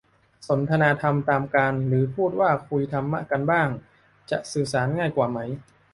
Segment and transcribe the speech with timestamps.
[0.47, 3.69] สนทนาธรรมตามกาล หรือพูดว่าคุยธรรมะกันบ้าง
[4.31, 5.39] จะสื่อสารง่ายกว่าไหม